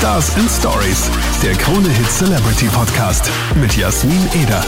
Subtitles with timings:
[0.00, 1.10] Stars and Stories,
[1.42, 4.64] der Krone Hit Celebrity Podcast mit Jasmin Eder.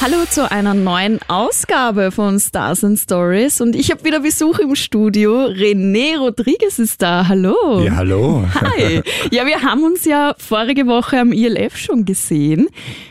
[0.00, 4.74] Hallo zu einer neuen Ausgabe von Stars and Stories und ich habe wieder Besuch im
[4.74, 5.44] Studio.
[5.44, 7.28] René Rodriguez ist da.
[7.28, 7.82] Hallo.
[7.84, 8.46] Ja, hallo.
[8.54, 9.02] Hi.
[9.30, 12.68] Ja, wir haben uns ja vorige Woche am ILF schon gesehen.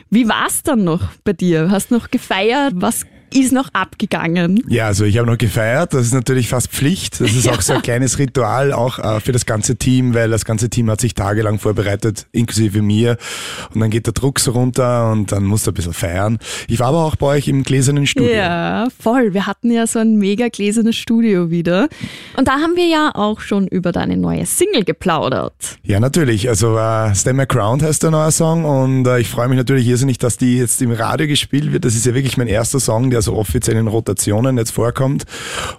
[0.09, 1.69] Wie war es dann noch bei dir?
[1.69, 2.73] Hast noch gefeiert?
[2.77, 3.05] Was
[3.35, 4.63] ist noch abgegangen?
[4.67, 5.93] Ja, also ich habe noch gefeiert.
[5.93, 7.19] Das ist natürlich fast Pflicht.
[7.19, 10.45] Das ist auch so ein kleines Ritual, auch äh, für das ganze Team, weil das
[10.45, 13.17] ganze Team hat sich tagelang vorbereitet, inklusive mir.
[13.73, 16.39] Und dann geht der Druck so runter und dann musst du ein bisschen feiern.
[16.67, 18.33] Ich war aber auch bei euch im gläsernen Studio.
[18.33, 19.33] Ja, voll.
[19.33, 21.89] Wir hatten ja so ein mega gläsernes Studio wieder.
[22.37, 25.77] Und da haben wir ja auch schon über deine neue Single geplaudert.
[25.83, 26.47] Ja, natürlich.
[26.47, 29.87] Also äh, Stand My Ground heißt der neue Song und äh, ich freue mich natürlich
[29.87, 31.85] irrsinnig, dass die jetzt im Radio gespielt wird.
[31.85, 35.25] Das ist ja wirklich mein erster Song, der so offiziell in Rotationen jetzt vorkommt.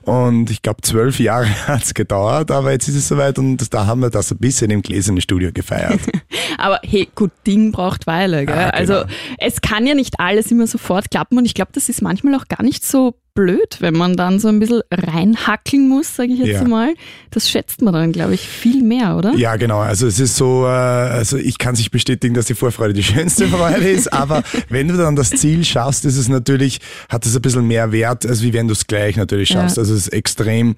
[0.02, 4.00] Und ich glaube, zwölf Jahre hat's gedauert, aber jetzt ist es soweit und da haben
[4.00, 6.00] wir das ein bisschen im gläsernen Studio gefeiert.
[6.58, 8.46] Aber hey, gut Ding braucht Weile.
[8.46, 8.54] Gell?
[8.54, 8.94] Ah, genau.
[8.98, 12.34] Also es kann ja nicht alles immer sofort klappen und ich glaube, das ist manchmal
[12.34, 16.40] auch gar nicht so blöd, wenn man dann so ein bisschen reinhackeln muss, sage ich
[16.40, 16.64] jetzt Ja.
[16.66, 16.94] mal.
[17.30, 19.34] Das schätzt man dann, glaube ich, viel mehr, oder?
[19.36, 19.78] Ja, genau.
[19.78, 23.46] Also es ist so, äh, also ich kann sich bestätigen, dass die Vorfreude die schönste
[23.46, 27.42] Freude ist, aber wenn du dann das Ziel schaffst, ist es natürlich, hat es ein
[27.42, 29.60] bisschen mehr Wert, als wie wenn du es gleich natürlich Ja.
[29.62, 29.78] schaffst.
[29.78, 30.74] Also es ist extrem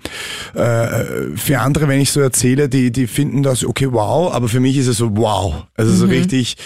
[0.54, 4.60] äh, für andere, wenn ich so erzähle, die, die finden das, okay, wow, aber für
[4.60, 5.64] mich ist es so, wow.
[5.76, 6.56] Also so richtig,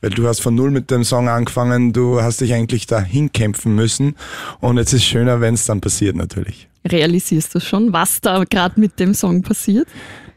[0.00, 3.74] weil du hast von null mit dem Song angefangen, du hast dich eigentlich dahin kämpfen
[3.74, 4.16] müssen
[4.60, 6.68] und jetzt ist es schöner, wenn es dann passiert natürlich.
[6.88, 9.86] Realisierst du schon, was da gerade mit dem Song passiert?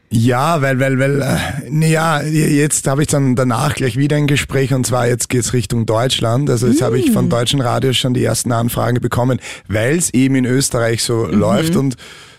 [0.08, 4.72] Ja, weil, weil, weil, äh, naja, jetzt habe ich dann danach gleich wieder ein Gespräch
[4.72, 6.48] und zwar jetzt geht's Richtung Deutschland.
[6.48, 10.36] Also jetzt habe ich von deutschen Radios schon die ersten Anfragen bekommen, weil es eben
[10.36, 11.96] in Österreich so läuft und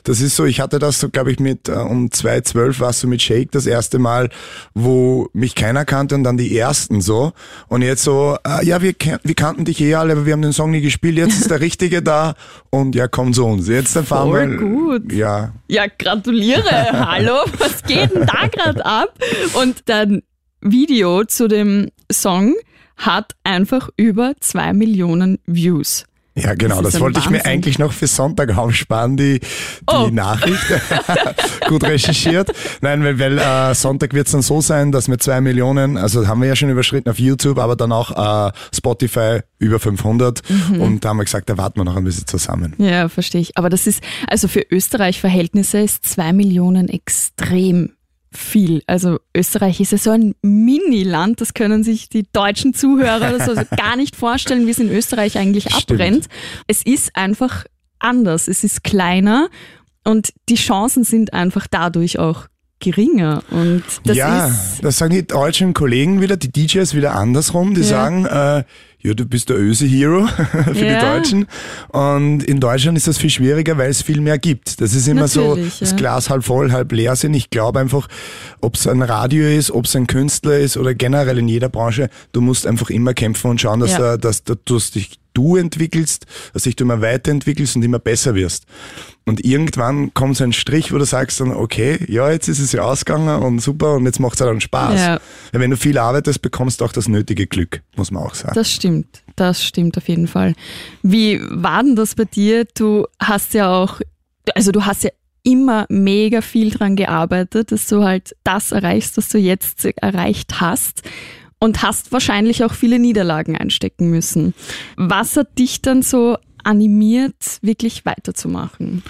[0.08, 3.08] das ist so, ich hatte das so, glaube ich, mit äh, um 2012 warst du
[3.08, 4.30] mit Shake das erste Mal,
[4.74, 7.34] wo mich keiner kannte und dann die ersten so.
[7.68, 10.54] Und jetzt so, äh, ja, wir, wir kannten dich eh alle, aber wir haben den
[10.54, 12.36] Song nie gespielt, jetzt ist der Richtige da
[12.70, 13.68] und ja, komm zu uns.
[13.68, 14.58] Jetzt erfahren Voll wir.
[14.58, 15.12] gut.
[15.12, 16.64] Ja, Ja, gratuliere.
[16.94, 19.14] Hallo, was geht denn da gerade ab?
[19.62, 20.24] Und dein
[20.62, 22.56] Video zu dem Song
[22.96, 26.06] hat einfach über zwei Millionen Views.
[26.38, 27.52] Ja, genau, Das das, wollte ich mir Wahnsinn.
[27.52, 29.46] eigentlich noch für Sonntag aufsparen, die, die
[29.88, 30.10] Oh.
[30.12, 30.64] Nachricht.
[31.68, 32.52] Gut recherchiert.
[32.82, 36.28] Nein, weil, weil äh, Sonntag wird es dann so sein, dass wir zwei Millionen, also
[36.28, 40.82] haben wir ja schon überschritten auf YouTube, aber dann auch äh, Spotify über 500 Mhm.
[40.82, 42.74] und da haben wir gesagt, da warten wir noch ein bisschen zusammen.
[42.78, 43.58] Ja, verstehe ich.
[43.58, 47.90] Aber das ist, also für Österreich-Verhältnisse ist zwei Millionen extrem
[48.38, 48.84] viel.
[48.88, 53.54] Also Österreich ist ja so ein Mini-Land, das können sich die deutschen Zuhörer oder so
[53.78, 55.92] gar nicht vorstellen, wie es in Österreich eigentlich Stimmt.
[55.92, 56.28] abbrennt.
[56.68, 57.66] Es ist einfach
[58.00, 58.48] anders.
[58.48, 59.50] Es ist kleiner
[60.04, 62.48] und die Chancen sind einfach dadurch auch
[62.80, 63.44] geringer.
[63.50, 67.82] Und das ja, ist das sagen die deutschen Kollegen wieder, die DJs wieder andersrum, die
[67.82, 67.88] Ja.
[67.88, 68.64] sagen, äh,
[69.00, 70.28] ja, du bist der Öse-Hero
[70.74, 71.00] für Ja.
[71.00, 71.48] die Deutschen.
[71.90, 74.82] Und in Deutschland ist das viel schwieriger, weil es viel mehr gibt.
[74.82, 75.98] Das ist immer so, Natürlich, das ja.
[75.98, 77.34] Glas halb voll, halb leer sind.
[77.36, 78.08] Ich glaube einfach,
[78.62, 82.10] ob es ein Radio ist, ob es ein Künstler ist oder generell in jeder Branche,
[82.32, 84.16] du musst einfach immer kämpfen und schauen, dass, Ja.
[84.16, 88.36] äh, dass, dass du dich du entwickelst, dass dich du immer weiterentwickelst und immer besser
[88.36, 88.66] wirst.
[89.26, 92.72] Und irgendwann kommt so ein Strich, wo du sagst dann, okay, ja, jetzt ist es
[92.72, 95.00] ja ausgegangen und super und jetzt macht es dann Spaß.
[95.00, 95.20] Ja.
[95.52, 98.56] Weil wenn du viel arbeitest, bekommst du auch das nötige Glück, muss man auch sagen.
[98.56, 100.54] Das stimmt, das stimmt auf jeden Fall.
[101.04, 102.66] Wie war denn das bei dir?
[102.74, 104.00] Du hast ja auch,
[104.56, 105.12] also du hast ja
[105.44, 111.04] immer mega viel dran gearbeitet, dass du halt das erreichst, was du jetzt erreicht hast.
[111.60, 114.54] Und hast wahrscheinlich auch viele Niederlagen einstecken müssen.
[114.96, 119.02] Was hat dich dann so animiert, wirklich weiterzumachen?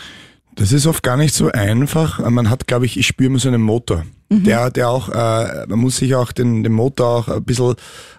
[0.56, 2.20] Das ist oft gar nicht so einfach.
[2.30, 4.06] Man hat, glaube ich, ich spüre immer so einen Motor.
[4.30, 7.76] Der, der auch, äh, man muss sich auch den, den Motor auch ein bisschen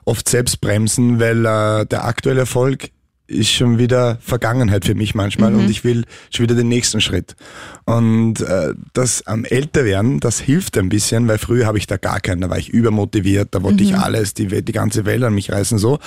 [0.06, 2.91] oft selbst bremsen, weil äh, der aktuelle Erfolg
[3.28, 7.37] ist schon wieder Vergangenheit für mich manchmal und ich will schon wieder den nächsten Schritt.
[7.84, 12.21] Und äh, das am Älterwerden, das hilft ein bisschen, weil früher habe ich da gar
[12.21, 15.52] keinen, da war ich übermotiviert, da wollte ich alles, die, die ganze Welt an mich
[15.52, 15.99] reißen so.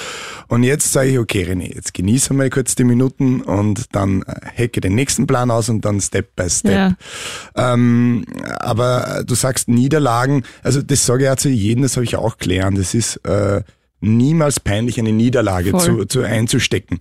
[0.48, 4.34] Und jetzt sage ich, okay René, jetzt genieße mal kurz die Minuten und dann äh,
[4.54, 6.95] hecke den nächsten Plan aus und dann Step by Step.
[7.56, 7.74] Ja.
[7.74, 8.25] Ähm,
[8.60, 12.40] aber du sagst Niederlagen, also das sage ich ja zu jedem, das habe ich auch
[12.40, 12.80] gelernt.
[12.80, 13.62] Es ist äh,
[14.01, 17.00] niemals peinlich, eine Niederlage zu, zu einzustecken.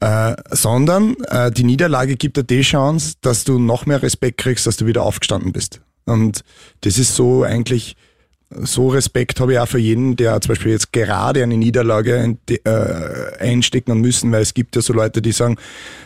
[0.00, 4.66] Äh, sondern äh, die Niederlage gibt dir die Chance, dass du noch mehr Respekt kriegst,
[4.66, 5.80] dass du wieder aufgestanden bist.
[6.06, 6.42] Und
[6.80, 7.96] das ist so eigentlich,
[8.48, 13.38] so Respekt habe ich auch für jeden, der zum Beispiel jetzt gerade eine Niederlage äh,
[13.38, 15.56] einstecken müssen, weil es gibt ja so Leute, die sagen,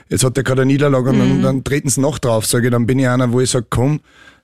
[0.08, 2.72] jetzt hat er gerade eine Niederlage und dann, dann treten sie noch drauf, sage ich,
[2.72, 4.00] dann bin ich einer, wo ich sage, komm,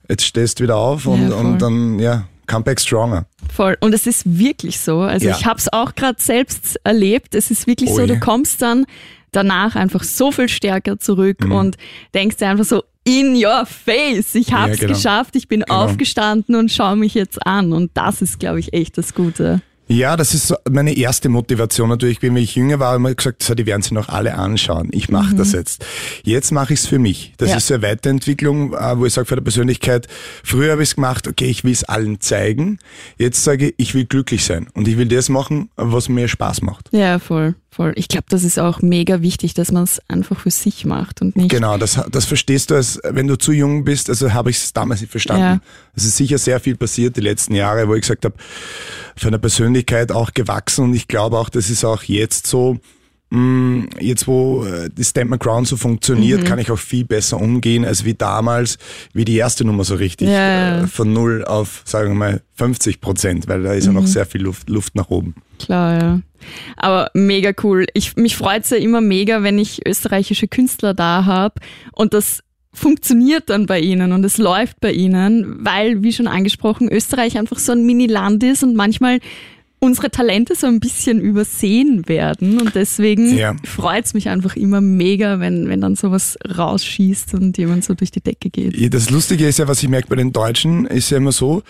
[0.09, 3.27] jetzt stehst du wieder auf und, Ja, und dann, ja, come back stronger.
[3.55, 3.77] Voll.
[3.81, 5.01] Und es ist wirklich so.
[5.01, 5.37] Also Ja.
[5.39, 7.35] ich habe es auch gerade selbst erlebt.
[7.35, 8.07] Es ist wirklich Oh so, je.
[8.09, 8.87] du kommst dann
[9.33, 11.53] danach einfach so viel stärker zurück Mhm.
[11.53, 11.77] und
[12.15, 14.93] denkst dir einfach so, in your face, ich habe es genau.
[14.93, 15.85] geschafft, ich bin Genau.
[15.85, 17.73] aufgestanden und schaue mich jetzt an.
[17.73, 19.63] Und das ist, glaube ich, echt das Gute.
[19.93, 22.23] Ja, das ist meine erste Motivation natürlich.
[22.23, 24.89] Wenn ich jünger war, habe ich immer gesagt, so, die werden sich noch alle anschauen.
[24.93, 25.85] Ich mache das jetzt.
[26.23, 27.33] Jetzt mache ich es für mich.
[27.39, 27.57] Das Ja.
[27.57, 30.07] ist so eine Weiterentwicklung, äh, wo ich sage, für die Persönlichkeit,
[30.45, 32.79] früher habe ich es gemacht, okay, ich will es allen zeigen.
[33.19, 34.69] Jetzt sage ich, ich will glücklich sein.
[34.75, 36.89] Und ich will das machen, was mir Spaß macht.
[36.93, 37.93] Ja, voll, voll.
[37.97, 41.35] Ich glaube, das ist auch mega wichtig, dass man es einfach für sich macht und
[41.35, 41.49] nicht.
[41.51, 44.73] Genau, das, das verstehst du, als wenn du zu jung bist, also habe ich es
[44.73, 45.43] damals nicht verstanden.
[45.43, 45.61] Ja.
[45.97, 48.37] Es ist sicher sehr viel passiert die letzten Jahre, wo ich gesagt habe,
[49.17, 49.41] für eine
[49.85, 52.79] Persönlichkeit auch gewachsen und ich glaube auch, das ist auch jetzt so,
[53.31, 57.85] mh, jetzt wo äh, das Stand Ground so funktioniert, kann ich auch viel besser umgehen,
[57.85, 58.79] als wie damals,
[59.13, 60.83] wie die erste Nummer so richtig, Ja.
[60.83, 64.27] Äh, von null auf, sagen wir mal, 50 Prozent, weil da ist ja noch sehr
[64.27, 65.35] viel Luft, Luft nach oben.
[65.59, 66.21] Klar, ja.
[66.77, 67.87] Aber mega cool.
[67.93, 71.55] Ich, mich freut es ja immer mega, wenn ich österreichische Künstler da habe
[71.93, 72.43] und das
[72.73, 77.59] funktioniert dann bei ihnen und es läuft bei ihnen, weil, wie schon angesprochen, Österreich einfach
[77.59, 79.19] so ein Mini-Land ist und manchmal
[79.81, 83.57] unsere Talente so ein bisschen übersehen werden und deswegen Ja.
[83.65, 88.11] freut es mich einfach immer mega, wenn, wenn dann sowas rausschießt und jemand so durch
[88.11, 88.95] die Decke geht.
[88.95, 91.63] Das Lustige ist ja, was ich merke bei den Deutschen, ist ja immer so,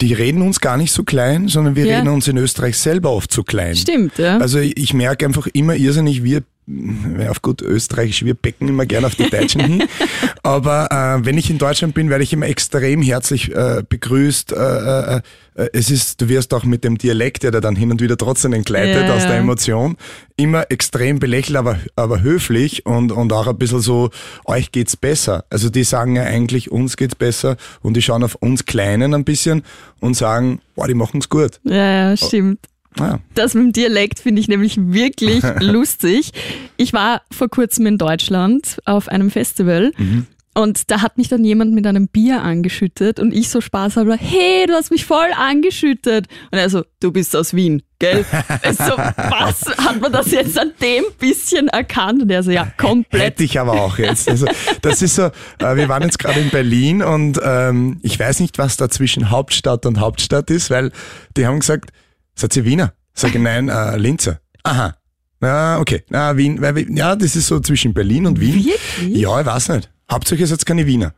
[0.00, 1.98] die reden uns gar nicht so klein, sondern wir Ja.
[1.98, 3.76] reden uns in Österreich selber oft so klein.
[3.76, 4.38] Stimmt, ja.
[4.38, 6.42] Also ich merke einfach immer irrsinnig, wir,
[7.28, 9.84] auf gut österreichisch, wir becken immer gerne auf die Deutschen hin.
[10.42, 14.52] Aber äh, wenn ich in Deutschland bin, werde ich immer extrem herzlich äh, begrüßt.
[14.52, 15.20] Äh, äh,
[15.58, 18.16] äh, es ist, du wirst auch mit dem Dialekt, der da dann hin und wieder
[18.16, 19.38] trotzdem entgleitet Ja, aus der.
[19.38, 19.96] Emotion,
[20.36, 24.10] immer extrem belächelt, aber, aber höflich und, und auch ein bisschen so,
[24.44, 25.44] euch geht's besser.
[25.50, 29.24] Also die sagen ja eigentlich, uns geht's besser und die schauen auf uns Kleinen ein
[29.24, 29.62] bisschen
[30.00, 31.60] und sagen, boah, die machen's gut.
[31.64, 32.60] Ja, ja, stimmt.
[32.98, 33.20] Ja.
[33.34, 36.32] Das mit dem Dialekt finde ich nämlich wirklich lustig.
[36.76, 39.92] Ich war vor kurzem in Deutschland auf einem Festival
[40.58, 44.66] und da hat mich dann jemand mit einem Bier angeschüttet und ich so spaßhalber, hey,
[44.66, 46.26] du hast mich voll angeschüttet.
[46.50, 48.24] Und er so, du bist aus Wien, gell?
[48.72, 49.62] So, was?
[49.78, 52.22] Hat man das jetzt an dem bisschen erkannt?
[52.22, 53.22] Und er so, ja, komplett.
[53.22, 54.28] Hätte ich aber auch jetzt.
[54.28, 54.46] Also
[54.82, 55.26] das ist so,
[55.60, 59.30] äh, wir waren jetzt gerade in Berlin und ähm, ich weiß nicht, was da zwischen
[59.30, 60.90] Hauptstadt und Hauptstadt ist, weil
[61.36, 61.92] die haben gesagt,
[62.38, 62.92] seid ihr Wiener?
[63.14, 64.40] Sag ich, nein, äh, Linzer.
[64.62, 64.96] Aha.
[65.40, 66.02] Na, okay.
[66.08, 68.54] Na, Wien, weil, ja, das ist so zwischen Berlin und Wien.
[68.54, 69.16] Wirklich?
[69.16, 69.90] Ja, ich weiß nicht.
[70.10, 71.14] Hauptsache, ihr seid keine Wiener.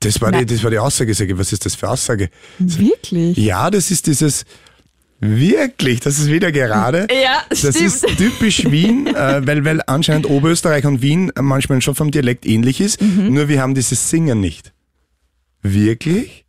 [0.00, 1.14] Das war, die, das war die Aussage.
[1.14, 2.28] Sag ich, was ist das für Aussage?
[2.58, 3.36] Wirklich?
[3.36, 4.44] Ja, das ist dieses,
[5.20, 7.06] wirklich, das ist wieder gerade.
[7.22, 7.76] Ja, Das stimmt.
[7.76, 12.80] ist typisch Wien, äh, weil, weil anscheinend Oberösterreich und Wien manchmal schon vom Dialekt ähnlich
[12.80, 13.32] ist, Mhm.
[13.32, 14.72] nur wir haben dieses Singen nicht.
[15.62, 16.44] Wirklich?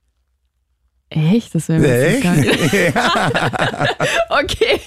[1.14, 1.54] Echt?
[1.56, 2.24] Das wäre mir nicht.
[4.30, 4.80] Okay.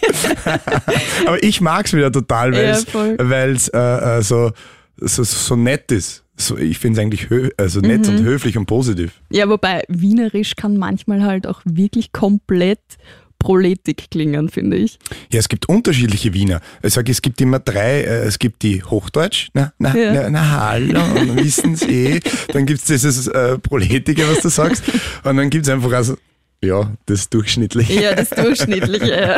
[1.27, 3.17] Aber ich mag's wieder total, Ja, weil's, voll.
[3.21, 3.79] weil's äh,
[4.19, 4.51] äh, so,
[4.97, 6.25] so, so nett ist.
[6.37, 8.17] So, ich finde es eigentlich also nett Mhm.
[8.17, 9.13] und höflich und positiv.
[9.31, 12.81] Ja, wobei Wienerisch kann manchmal halt auch wirklich komplett
[13.47, 14.99] proletig klingen, finde ich.
[15.33, 16.61] Ja, es gibt unterschiedliche Wiener.
[16.83, 18.01] Ich sage, es gibt immer drei.
[18.03, 20.13] Äh, es gibt die Hochdeutsch, na, na, Ja.
[20.15, 22.19] na, na hallo, und wissen's eh.
[22.53, 24.83] Dann gibt's dieses äh, Proletige, was du sagst.
[25.23, 26.17] Und dann gibt's einfach also,
[26.61, 28.03] ja, das Durchschnittliche.
[28.03, 29.11] Ja, das Durchschnittliche.
[29.21, 29.37] ja.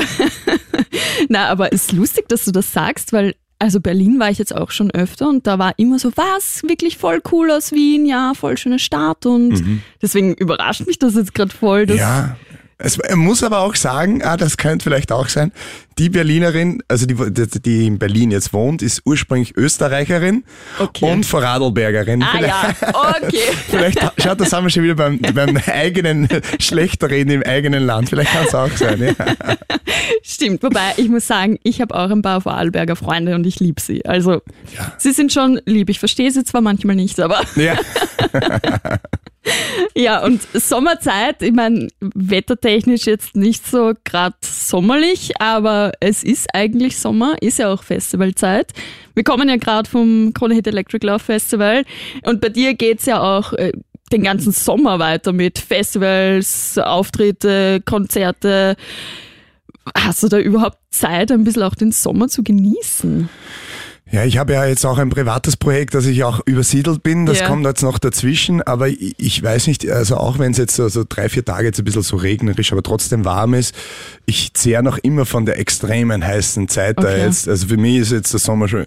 [1.28, 4.54] Na, aber es ist lustig, dass du das sagst, weil also Berlin war ich jetzt
[4.54, 8.32] auch schon öfter und da war immer so, was, wirklich voll cool aus Wien, ja,
[8.36, 11.84] voll schöne Stadt und deswegen überrascht mich das jetzt gerade voll.
[11.84, 12.00] Dass, Mhm.
[12.00, 12.36] Ja.
[12.80, 15.50] Es, er muss aber auch sagen, ah, das könnte vielleicht auch sein,
[15.98, 17.16] die Berlinerin, also die,
[17.60, 20.44] die, in Berlin jetzt wohnt, ist ursprünglich Österreicherin
[20.78, 21.10] Okay.
[21.10, 22.22] und Vorarlbergerin.
[22.22, 22.74] Ah ja,
[23.20, 23.36] okay.
[23.68, 26.28] Vielleicht schaut, das haben wir schon wieder beim, beim eigenen
[26.60, 28.10] Schlechterreden im eigenen Land.
[28.10, 29.02] Vielleicht kann es auch sein.
[29.02, 29.14] Ja.
[30.22, 33.80] Stimmt, wobei ich muss sagen, ich habe auch ein paar Vorarlberger Freunde und ich liebe
[33.80, 34.04] sie.
[34.06, 34.40] Also
[34.76, 34.92] Ja.
[34.98, 35.90] sie sind schon lieb.
[35.90, 37.74] Ich verstehe sie zwar manchmal nicht, aber Ja.
[39.98, 46.96] Ja, und Sommerzeit, ich meine, wettertechnisch jetzt nicht so gerade sommerlich, aber es ist eigentlich
[46.96, 48.72] Sommer, ist ja auch Festivalzeit.
[49.16, 51.84] Wir kommen ja gerade vom Krone Hit Electric Love Festival
[52.22, 53.72] und bei dir geht's ja auch äh,
[54.12, 58.76] den ganzen Sommer weiter mit Festivals, Auftritte, Konzerte.
[59.96, 63.28] Hast du da überhaupt Zeit, ein bisschen auch den Sommer zu genießen?
[64.10, 67.26] Ja, ich habe ja jetzt auch ein privates Projekt, dass ich auch übersiedelt bin.
[67.26, 67.46] Das Ja.
[67.46, 68.62] kommt jetzt noch dazwischen.
[68.62, 71.66] Aber ich, ich weiß nicht, also auch wenn es jetzt so, so drei, vier Tage
[71.66, 73.74] jetzt ein bisschen so regnerisch, aber trotzdem warm ist,
[74.24, 77.24] ich zehre noch immer von der extremen heißen Zeit da Okay.
[77.24, 77.48] jetzt.
[77.48, 78.86] Also für mich ist jetzt der Sommer schon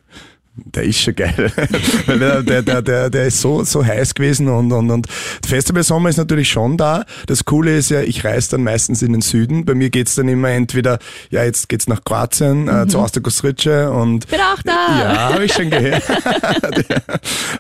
[0.54, 1.52] Der ist schon geil.
[2.08, 5.08] Weil der, der, der, der, der ist so, so heiß gewesen und, und, und
[5.48, 7.06] Festival Sommer ist natürlich schon da.
[7.26, 9.64] Das Coole ist ja, ich reise dann meistens in den Süden.
[9.64, 13.90] Bei mir geht's dann immer entweder, ja, jetzt geht's nach Kroatien, äh, zu Asta Kostrice
[13.92, 14.28] und.
[14.28, 15.00] Bin auch da!
[15.00, 16.04] Ja, habe ich schon gehört.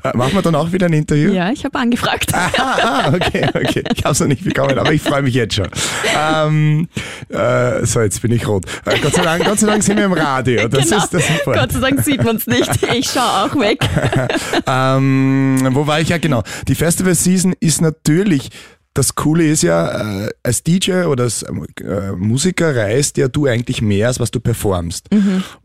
[0.14, 1.32] Machen wir dann auch wieder ein Interview?
[1.32, 2.34] Ja, ich habe angefragt.
[2.34, 3.84] Ah, ah, okay, okay.
[3.96, 5.70] Ich habe es noch nicht bekommen, aber ich freue mich jetzt schon.
[6.18, 6.90] Ähm,
[7.30, 8.66] äh, so, jetzt bin ich rot.
[8.86, 10.68] Äh, Gott, sei Dank, Gott sei Dank sind wir im Radio.
[10.68, 10.98] Das genau.
[10.98, 11.24] ist das.
[11.46, 12.81] Gott sei Dank sieht man es nicht.
[12.96, 13.80] Ich schaue auch weg.
[14.68, 16.44] ähm, wo war ich ja genau?
[16.68, 18.50] Die Festival Season ist natürlich
[18.94, 23.82] das Coole ist ja, äh, als DJ oder als äh, Musiker reist ja du eigentlich
[23.82, 25.08] mehr, als was du performst.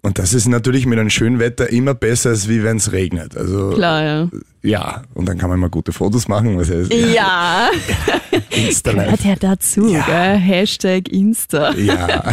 [0.01, 3.37] Und das ist natürlich mit einem schönen Wetter immer besser, als wie wenn es regnet.
[3.37, 4.29] Also Klar, ja.
[4.63, 6.57] ja, und dann kann man mal gute Fotos machen.
[6.57, 7.71] Was heißt, Ja,
[8.51, 10.05] Insta gehört ja dazu, Ja.
[10.07, 10.39] Gell?
[10.39, 11.75] Hashtag Insta.
[11.75, 12.33] Ja,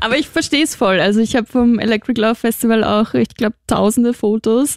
[0.00, 1.00] Aber ich verstehe es voll.
[1.00, 4.76] Also ich habe vom Electric Love Festival auch, ich glaube, tausende Fotos.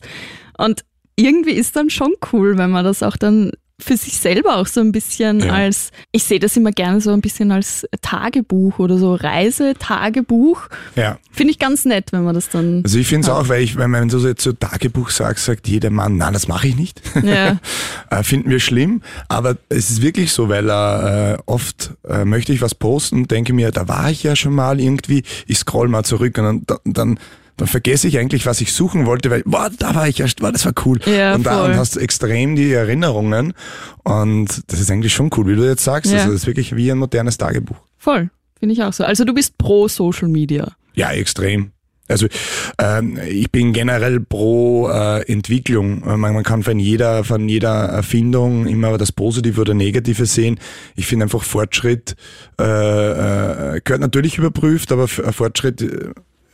[0.58, 0.84] Und
[1.15, 4.79] irgendwie ist dann schon cool, wenn man das auch dann für sich selber auch so
[4.82, 5.53] ein bisschen Ja.
[5.53, 10.67] als, ich sehe das immer gerne so ein bisschen als Tagebuch oder so Reisetagebuch.
[10.96, 11.20] ja.
[11.32, 12.82] Finde ich ganz nett, wenn man das dann.
[12.84, 15.67] Also ich finde es auch, weil ich, wenn man so jetzt so Tagebuch sagt, sagt
[15.67, 17.00] jeder Mann, nein, das mache ich nicht.
[17.24, 17.60] Ja.
[18.10, 22.62] Äh, Finden wir schlimm, aber es ist wirklich so, weil äh, oft äh, möchte ich
[22.62, 26.04] was posten und denke mir, da war ich ja schon mal irgendwie, ich scroll mal
[26.04, 27.20] zurück und dann, dann,
[27.58, 30.52] dann vergesse ich eigentlich, was ich suchen wollte, weil, boah, da war ich ja, boah,
[30.52, 31.00] das war cool.
[31.06, 33.54] Ja, und da und hast du extrem die Erinnerungen
[34.04, 36.12] und das ist eigentlich schon cool, wie du jetzt sagst.
[36.12, 36.20] Ja.
[36.20, 37.78] Also das ist wirklich wie ein modernes Tagebuch.
[37.98, 38.30] Voll.
[38.60, 39.04] Finde ich auch so.
[39.04, 40.72] Also du bist pro Social Media.
[40.94, 41.72] Ja, extrem.
[42.08, 42.28] Also
[42.80, 46.04] ähm, ich bin generell pro äh, Entwicklung.
[46.04, 50.60] Äh, Man, man kann von jeder, von jeder Erfindung immer das Positive oder Negative sehen.
[50.96, 52.16] Ich finde einfach Fortschritt
[52.60, 52.64] äh,
[53.76, 56.12] äh, gehört natürlich überprüft, aber Fortschritt äh,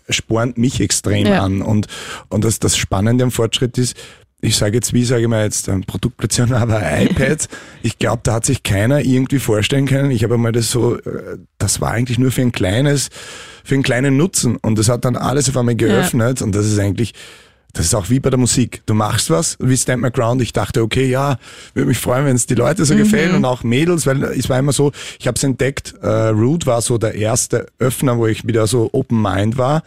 [0.09, 1.43] spornt mich extrem Ja.
[1.43, 1.61] an.
[1.61, 1.87] Und,
[2.29, 3.95] und das, das Spannende am Fortschritt ist,
[4.43, 7.47] ich sage jetzt, wie sage ich mal jetzt, ähm, Produktplatzierung, aber iPad,
[7.81, 10.11] ich glaube, da hat sich keiner irgendwie vorstellen können.
[10.11, 13.09] Ich habe einmal das so, äh, das war eigentlich nur für ein kleines,
[13.63, 14.57] für einen kleinen Nutzen.
[14.57, 16.41] Und das hat dann alles auf einmal geöffnet.
[16.41, 17.13] Und das ist eigentlich,
[17.71, 18.81] das ist auch wie bei der Musik.
[18.85, 20.41] Du machst was, wie Stand My Ground.
[20.41, 21.37] Ich dachte, okay, ja,
[21.73, 23.33] würde mich freuen, wenn es die Leute so gefällt.
[23.33, 26.81] Und auch Mädels, weil es war immer so, ich habe es entdeckt, äh, Root war
[26.81, 29.83] so der erste Öffner, wo ich wieder so Open Mind war,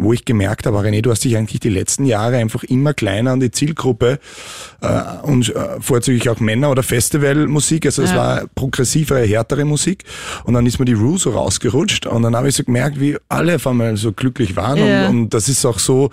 [0.00, 3.32] wo ich gemerkt habe, René, du hast dich eigentlich die letzten Jahre einfach immer kleiner
[3.32, 4.20] an die Zielgruppe
[4.80, 8.16] äh, und äh, vorzüglich auch Männer oder Festivalmusik, also es Ja.
[8.16, 10.04] war progressivere, härtere Musik
[10.44, 13.16] und dann ist mir die Rue so rausgerutscht und dann habe ich so gemerkt, wie
[13.28, 15.08] alle auf einmal so glücklich waren Ja.
[15.08, 16.10] und, und das ist auch so,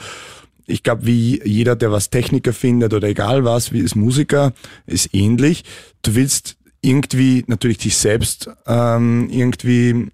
[0.66, 4.54] ich glaube, wie jeder, der was Techniker findet oder egal was, wie ist Musiker,
[4.88, 5.64] ist ähnlich.
[6.02, 10.08] Du willst irgendwie natürlich dich selbst ähm, irgendwie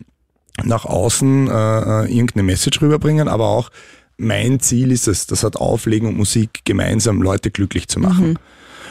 [0.64, 3.70] nach außen äh, äh, irgendeine Message rüberbringen, aber auch
[4.18, 8.38] mein Ziel ist es, das hat Auflegen und Musik gemeinsam Leute glücklich zu machen.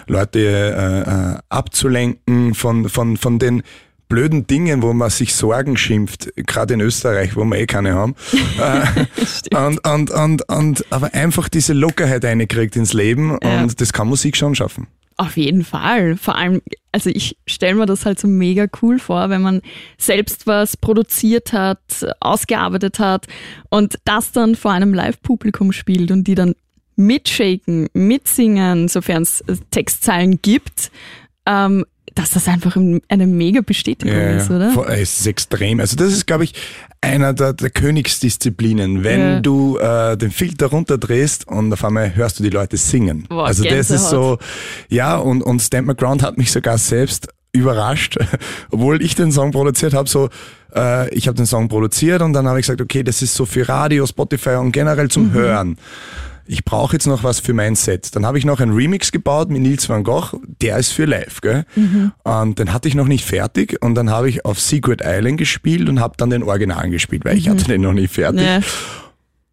[0.06, 3.62] Leute äh, äh, abzulenken von, von, von den
[4.08, 8.16] blöden Dingen, wo man sich Sorgen schimpft, gerade in Österreich, wo wir eh keine haben.
[8.58, 13.62] äh, und, und, und, und, aber einfach diese Lockerheit einkriegt ins Leben Ja.
[13.62, 14.88] und das kann Musik schon schaffen.
[15.20, 16.16] Auf jeden Fall.
[16.16, 16.62] Vor allem,
[16.92, 19.60] also ich stelle mir das halt so mega cool vor, wenn man
[19.98, 21.78] selbst was produziert hat,
[22.20, 23.26] ausgearbeitet hat
[23.68, 26.54] und das dann vor einem Live-Publikum spielt und die dann
[26.96, 30.90] mitshaken, mitsingen, sofern es äh, Textzeilen gibt,
[31.44, 31.84] ähm,
[32.14, 34.70] dass das einfach ein- eine mega Bestätigung ist, oder?
[34.70, 35.80] Voll, Es ist extrem.
[35.80, 36.54] Also das ist, glaube ich,
[37.02, 39.40] einer der, der Königsdisziplinen, wenn Ja.
[39.40, 43.25] du äh, den Filter runterdrehst und auf einmal hörst du die Leute singen.
[43.28, 44.40] Boah, also das ist so, Gänsehaut.
[44.90, 48.16] ja, und, und Stand My Ground hat mich sogar selbst überrascht,
[48.71, 50.28] obwohl ich den Song produziert habe, so
[50.75, 53.47] äh, ich habe den Song produziert und dann habe ich gesagt, okay, das ist so
[53.47, 55.33] für Radio, Spotify und generell zum Mhm.
[55.33, 55.78] Hören.
[56.52, 58.16] Ich brauche jetzt noch was für mein Set.
[58.16, 61.40] Dann habe ich noch einen Remix gebaut mit Nils van Gogh, der ist für live,
[61.42, 61.64] gell?
[61.76, 62.11] Mhm.
[62.25, 65.88] Und den hatte ich noch nicht fertig und dann habe ich auf Secret Island gespielt
[65.88, 68.40] und habe dann den Original gespielt, weil ich hatte den noch nicht fertig.
[68.40, 68.47] Mhm.
[68.47, 68.61] Ja.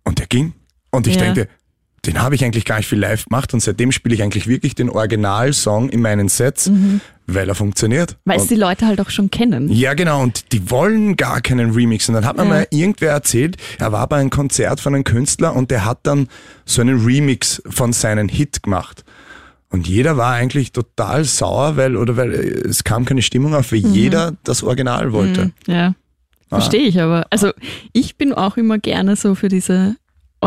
[0.06, 0.54] Und der ging.
[0.90, 1.22] Und ich Ja.
[1.22, 1.48] denke,
[2.08, 4.74] den habe ich eigentlich gar nicht viel live gemacht und seitdem spiele ich eigentlich wirklich
[4.76, 6.72] den Originalsong in meinen Sets,
[7.28, 8.18] weil er funktioniert.
[8.26, 9.70] Weil es die Leute halt auch schon kennen.
[9.72, 10.24] ja, genau.
[10.24, 12.08] Und die wollen gar keinen Remix.
[12.10, 12.50] Und dann hat mir Ja.
[12.50, 16.28] mal irgendwer erzählt, er war bei einem Konzert von einem Künstler und der hat dann
[16.66, 19.04] so einen Remix von seinem Hit gemacht.
[19.70, 23.74] Und jeder war eigentlich total sauer, weil, oder weil äh, es kam keine Stimmung auf,
[23.74, 25.52] weil jeder das Original wollte.
[25.68, 25.94] Ja,
[26.50, 26.60] Ah.
[26.62, 27.28] verstehe ich aber.
[27.30, 27.52] Also
[27.92, 29.98] ich bin auch immer gerne so für diese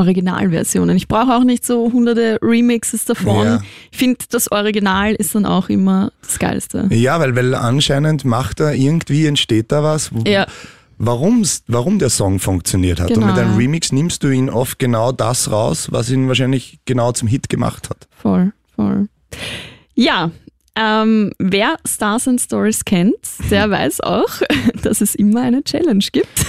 [0.00, 0.96] Originalversionen.
[0.96, 3.44] Ich brauche auch nicht so hunderte Remixes davon.
[3.44, 3.62] Ja.
[3.90, 6.88] Ich finde, das Original ist dann auch immer das Geilste.
[6.90, 10.10] Ja, weil, weil anscheinend macht er irgendwie, entsteht da was.
[10.26, 10.46] Ja,
[10.98, 13.08] warum's, warum der Song funktioniert hat.
[13.10, 13.26] Und Genau.
[13.28, 17.28] mit einem Remix nimmst du ihn oft genau das raus, was ihn wahrscheinlich genau zum
[17.28, 18.08] Hit gemacht hat.
[18.10, 19.08] Voll, voll.
[19.94, 20.30] Ja,
[20.80, 23.14] ähm, wer Stars and Stories kennt,
[23.50, 24.30] der weiß auch,
[24.82, 26.28] dass es immer eine Challenge gibt.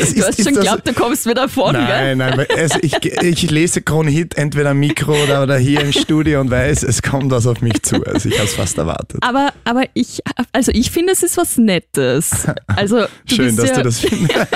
[0.00, 1.72] Es Du hast schon geglaubt, du kommst wieder gell?
[1.72, 5.80] Nein, nein, weil also ich, ich lese Krone Hit entweder am Mikro oder, oder hier
[5.80, 8.04] im Studio und weiß, es kommt was auf mich zu.
[8.04, 9.18] Also ich habe es fast erwartet.
[9.22, 10.20] Aber, aber ich,
[10.52, 12.46] also ich finde, es ist was Nettes.
[12.66, 14.46] Also du Schön, bist dass ja, du das findest.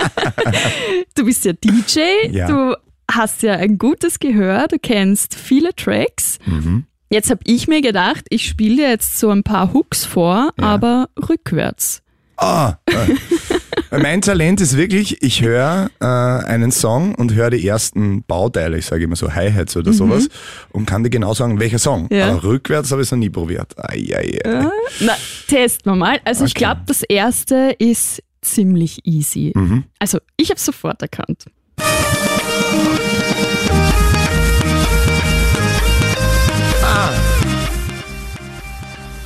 [1.15, 2.47] du bist ja DJ, Ja.
[2.47, 2.77] du
[3.11, 6.39] hast ja ein gutes Gehör, du kennst viele Tracks.
[6.45, 6.85] Mhm.
[7.13, 10.65] Jetzt habe ich mir gedacht, ich spiele dir jetzt so ein paar Hooks vor, Ja.
[10.65, 12.03] aber rückwärts.
[12.37, 18.23] Ah, äh, mein Talent ist wirklich, ich höre äh, einen Song und höre die ersten
[18.23, 20.29] Bauteile, ich sage immer so Hi-Hats oder sowas,
[20.71, 22.05] und kann dir genau sagen, welcher Song.
[22.05, 22.17] Mhm.
[22.17, 22.29] Ja.
[22.31, 23.75] Aber rückwärts habe ich es noch nie probiert.
[23.77, 24.67] Ai, ai, ai.
[25.01, 25.17] Na,
[25.49, 26.21] testen wir mal.
[26.25, 26.61] Also ich Okay.
[26.61, 29.53] glaube, das erste ist ziemlich easy.
[29.55, 29.83] Mhm.
[29.99, 31.45] Also ich habe sofort erkannt.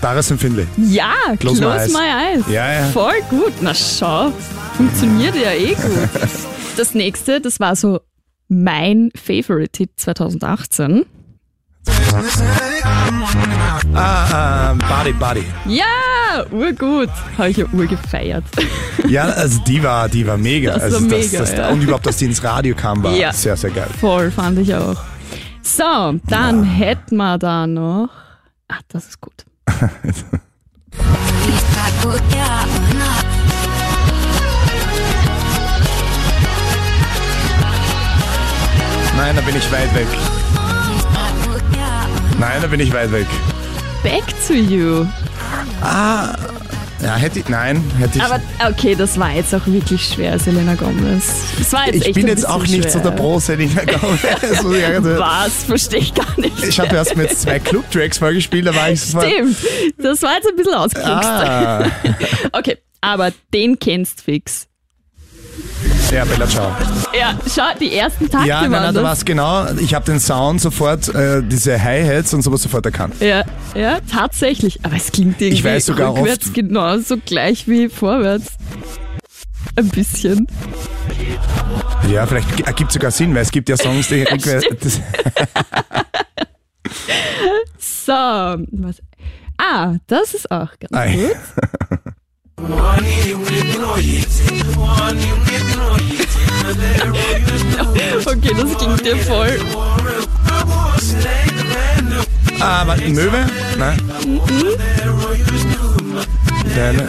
[0.05, 0.67] Darius und Finley.
[0.77, 2.45] Ja, Close close, my eyes.
[2.51, 2.85] Ja, ja.
[2.89, 3.55] Voll gut.
[3.63, 4.31] Na schau,
[4.77, 6.11] funktioniert ja eh gut.
[6.77, 8.01] Das nächste, das war so
[8.49, 11.07] mein Favorite-Hit 2018.
[13.95, 15.45] Ah, ähm, Body, Body.
[15.67, 17.09] Ja, urgut.
[17.39, 18.45] Habe ich ja urgefeiert.
[19.09, 20.73] Ja, also die war, die war mega.
[20.75, 21.69] Das also war das, mega, das, ja.
[21.69, 23.33] Und überhaupt, dass die ins Radio kam, war Ja.
[23.33, 23.89] sehr, sehr geil.
[24.01, 24.97] Voll, fand ich auch.
[25.63, 28.09] So, dann hätten wir da noch.
[28.69, 29.45] Ah, das ist gut.
[39.17, 40.07] Nein, da bin ich weit weg.
[42.39, 43.27] Nein, da bin ich weit weg.
[44.03, 45.07] Back to you.
[47.05, 48.25] Ja, hätte ich, nein, hätte ich.
[48.25, 51.35] Aber okay, das war jetzt auch wirklich schwer, Selena Gomez.
[51.59, 53.17] Das war jetzt ich echt bin jetzt auch nicht so der schwer.
[53.17, 54.21] Pro Selina Gomez.
[54.63, 55.19] sagen.
[55.19, 55.65] Was?
[55.65, 56.65] Verstehe ich gar nicht.
[56.65, 59.27] Ich habe erst jetzt zwei Club-Tracks vorgespielt, da war ich sofort.
[59.31, 59.57] Stimmt.
[59.99, 61.25] Das war jetzt ein bisschen ausgekriegt.
[61.25, 61.85] Ah,
[62.53, 64.67] Okay, aber den kennst fix.
[66.15, 66.75] Ja, Bella Ciao.
[67.19, 69.09] Ja, schau, die ersten Takte Ja, nein, waren nein, da das.
[69.11, 69.67] war's genau.
[69.81, 73.15] Ich habe den Sound sofort, äh, diese Hi-Hats und sowas sofort erkannt.
[73.21, 73.43] Ja,
[73.75, 74.81] ja, tatsächlich.
[74.85, 78.53] Aber es klingt irgendwie Ich weiß sogar rückwärts oft- genauso gleich wie vorwärts.
[79.77, 80.47] Ein bisschen.
[82.13, 85.01] Ja, vielleicht ergibt sogar Sinn, weil es gibt ja Songs, die rückwärts.
[87.79, 89.01] So, was?
[89.57, 91.17] Ah, das ist auch ganz Ei.
[91.17, 91.37] gut.
[98.27, 99.59] Okay, das klingt dir voll.
[102.61, 103.47] Ah, warte, Möwe?
[103.79, 104.01] Nein.
[106.75, 107.09] Deine-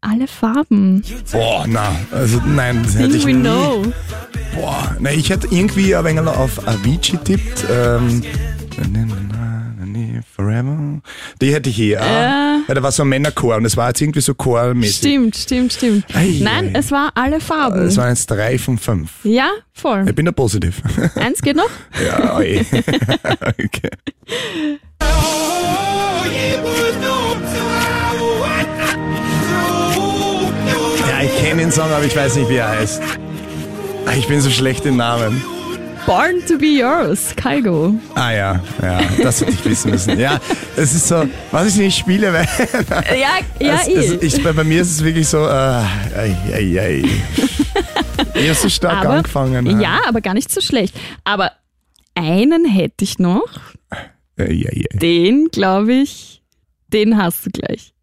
[0.00, 1.02] Alle Farben.
[1.32, 3.40] Boah, na, also nein, das hätte Think ich we nie.
[3.40, 3.92] know.
[4.54, 7.64] Boah, na, ich hätte irgendwie ein wenig auf Avicii tippt.
[7.70, 8.22] Ähm,
[10.34, 10.75] Forever.
[11.40, 11.92] Die hätte ich eh.
[11.92, 12.60] Ja.
[12.66, 14.96] Weil da war so ein Männerchor und es war jetzt irgendwie so chormäßig.
[14.96, 16.04] Stimmt, stimmt, stimmt.
[16.14, 16.78] Ei, Nein, ei.
[16.78, 17.86] es war alle Farben.
[17.86, 19.10] Es waren jetzt drei von fünf.
[19.24, 20.04] ja, voll.
[20.08, 20.82] Ich bin da positiv.
[21.16, 21.70] Eins geht noch.
[22.04, 22.64] ja, oi.
[23.64, 23.90] okay.
[31.08, 33.00] Ja, ich kenne den Song, aber ich weiß nicht, wie er heißt.
[34.16, 35.42] Ich bin so schlecht in Namen.
[36.06, 37.98] Born to be yours, Kaigo.
[38.14, 40.18] Ah ja, ja, das hätte ich wissen müssen.
[40.18, 40.38] Ja,
[40.76, 42.46] es ist so, was ich nicht spiele, weil
[43.18, 46.80] Ja, ja, es, es, ich, bei, bei mir ist es wirklich so, äh, ei, ei,
[46.80, 47.04] ei.
[48.34, 49.80] Ich habe so stark aber, angefangen.
[49.80, 50.94] Ja, aber gar nicht so schlecht.
[51.24, 51.52] Aber
[52.14, 53.48] einen hätte ich noch.
[54.38, 54.98] Ei, ei, ei.
[54.98, 56.42] Den, glaube ich,
[56.92, 57.94] den hast du gleich.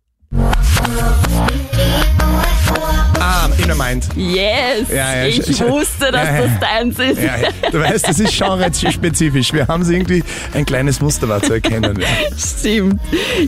[3.20, 4.08] Ah, Inner Mind.
[4.16, 4.90] Yes!
[4.90, 6.48] Ja, ja, ich ich- wusste, dass ja, ja.
[6.48, 7.22] das deins ist.
[7.22, 9.54] Ja, du weißt, das ist genre-spezifisch.
[9.54, 12.04] Wir haben irgendwie, ein kleines Muster war zu erkennen.
[12.38, 13.00] Stimmt.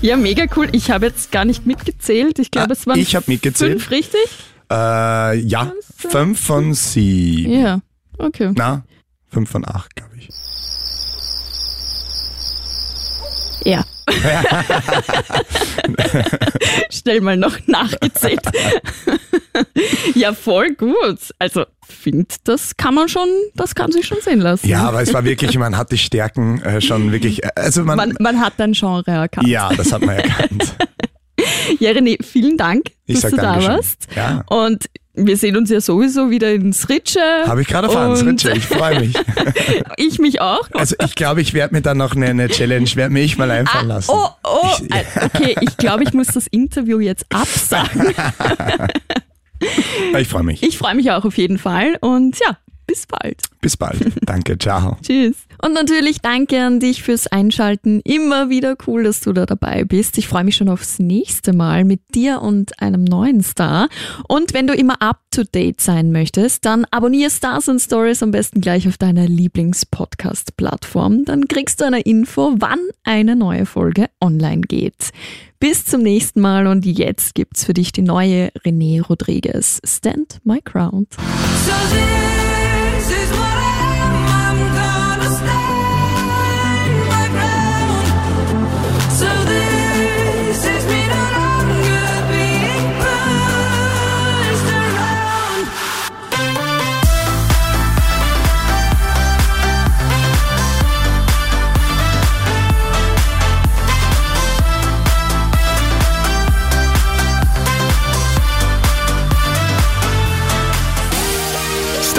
[0.01, 0.69] Ja, mega cool.
[0.71, 2.39] Ich habe jetzt gar nicht mitgezählt.
[2.39, 3.81] Ich glaube, Ah, es waren ich mitgezählt.
[3.81, 4.21] fünf, richtig?
[4.71, 7.61] Äh, ja, fünf von sieben.
[7.61, 7.79] Ja,
[8.17, 8.51] okay.
[8.55, 8.83] Na,
[9.31, 10.29] fünf von acht, glaube ich.
[13.63, 13.83] Ja.
[16.91, 18.41] Schnell mal noch nachgezählt.
[20.15, 21.19] ja, voll gut.
[21.39, 24.67] Also, finde, das kann man schon, das kann sich schon sehen lassen.
[24.67, 27.97] Ja, aber es war wirklich, man hat die Stärken äh, schon wirklich, äh, also man,
[27.97, 29.47] Man, man hat dein Genre erkannt.
[29.47, 30.75] ja, das hat man erkannt.
[31.79, 34.07] Ja, René, vielen Dank, Ich dass du da warst.
[34.15, 34.43] Ja.
[34.47, 34.85] Und
[35.15, 37.19] wir sehen uns ja sowieso wieder ins Ritsche.
[37.45, 38.51] Habe ich gerade erfahren, ins Ritsche.
[38.57, 39.13] Ich freue mich.
[39.97, 40.67] Ich mich auch.
[40.73, 43.87] Also ich glaube, ich werde mir dann noch eine, eine Challenge, werde mich mal einfallen
[43.87, 44.11] lassen.
[44.13, 48.13] Oh, oh, Ich- äh, okay, ich glaube, ich muss das Interview jetzt absagen.
[50.19, 50.61] Ich freue mich.
[50.63, 53.41] Ich freue mich auch auf jeden Fall und ja, bis bald.
[53.61, 53.97] Bis bald.
[54.25, 54.97] Danke, ciao.
[55.01, 55.35] Tschüss.
[55.61, 58.01] Und natürlich danke an dich fürs Einschalten.
[58.03, 60.17] Immer wieder cool, dass du da dabei bist.
[60.17, 63.89] Ich freue mich schon aufs nächste Mal mit dir und einem neuen Star.
[64.27, 68.31] Und wenn du immer up to date sein möchtest, dann abonniere Stars and Stories am
[68.31, 71.25] besten gleich auf deiner Lieblings-Podcast-Plattform.
[71.25, 75.11] Dann kriegst du eine Info, wann eine neue Folge online geht.
[75.59, 79.81] Bis zum nächsten Mal und jetzt gibt's für dich die neue René Rodriguez.
[79.85, 81.13] Stand My Ground.
[81.65, 82.34] So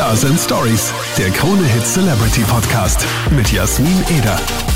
[0.07, 4.76] Stars and Stories, der Krone Hit Celebrity Podcast mit Jasmin Eder.